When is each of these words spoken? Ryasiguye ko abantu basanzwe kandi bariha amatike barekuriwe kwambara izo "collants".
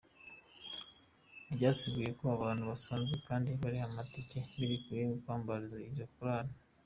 Ryasiguye 1.53 2.09
ko 2.19 2.25
abantu 2.37 2.63
basanzwe 2.71 3.15
kandi 3.27 3.49
bariha 3.61 3.85
amatike 3.89 4.35
barekuriwe 4.59 5.13
kwambara 5.23 5.65
izo 5.89 6.05
"collants". 6.15 6.57